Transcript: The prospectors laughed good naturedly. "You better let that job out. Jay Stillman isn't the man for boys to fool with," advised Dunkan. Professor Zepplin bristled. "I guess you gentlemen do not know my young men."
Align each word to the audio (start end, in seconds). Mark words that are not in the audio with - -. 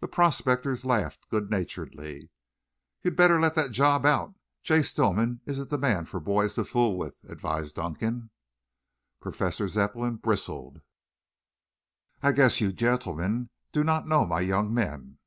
The 0.00 0.08
prospectors 0.08 0.82
laughed 0.86 1.28
good 1.28 1.50
naturedly. 1.50 2.30
"You 3.02 3.10
better 3.10 3.38
let 3.38 3.54
that 3.54 3.70
job 3.70 4.06
out. 4.06 4.34
Jay 4.62 4.80
Stillman 4.82 5.42
isn't 5.44 5.68
the 5.68 5.76
man 5.76 6.06
for 6.06 6.20
boys 6.20 6.54
to 6.54 6.64
fool 6.64 6.96
with," 6.96 7.22
advised 7.24 7.76
Dunkan. 7.76 8.30
Professor 9.20 9.68
Zepplin 9.68 10.16
bristled. 10.16 10.80
"I 12.22 12.32
guess 12.32 12.62
you 12.62 12.72
gentlemen 12.72 13.50
do 13.72 13.84
not 13.84 14.08
know 14.08 14.24
my 14.24 14.40
young 14.40 14.72
men." 14.72 15.18